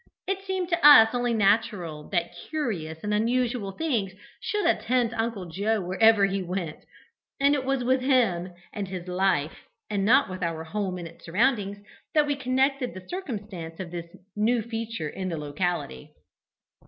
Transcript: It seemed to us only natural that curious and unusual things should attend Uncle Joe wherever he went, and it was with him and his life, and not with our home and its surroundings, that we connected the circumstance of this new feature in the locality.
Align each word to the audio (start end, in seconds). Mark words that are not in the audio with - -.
It 0.25 0.43
seemed 0.43 0.67
to 0.69 0.83
us 0.83 1.13
only 1.13 1.31
natural 1.35 2.09
that 2.09 2.33
curious 2.49 3.03
and 3.03 3.13
unusual 3.13 3.73
things 3.73 4.13
should 4.39 4.65
attend 4.65 5.13
Uncle 5.13 5.45
Joe 5.45 5.79
wherever 5.79 6.25
he 6.25 6.41
went, 6.41 6.79
and 7.39 7.53
it 7.53 7.63
was 7.63 7.83
with 7.83 8.01
him 8.01 8.51
and 8.73 8.87
his 8.87 9.07
life, 9.07 9.67
and 9.91 10.03
not 10.03 10.27
with 10.27 10.41
our 10.41 10.63
home 10.63 10.97
and 10.97 11.07
its 11.07 11.23
surroundings, 11.23 11.77
that 12.15 12.25
we 12.25 12.35
connected 12.35 12.95
the 12.95 13.07
circumstance 13.09 13.79
of 13.79 13.91
this 13.91 14.07
new 14.35 14.63
feature 14.63 15.07
in 15.09 15.29
the 15.29 15.37
locality. 15.37 16.11